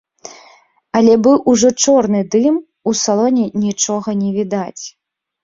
Але 0.99 1.17
быў 1.27 1.37
ужо 1.53 1.69
чорны 1.83 2.21
дым, 2.37 2.57
у 2.93 2.95
салоне 3.03 3.45
нічога 3.67 4.09
не 4.25 4.29
відаць. 4.41 4.83